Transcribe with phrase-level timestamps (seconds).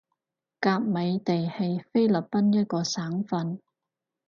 [0.59, 3.61] 甲米地係菲律賓一個省份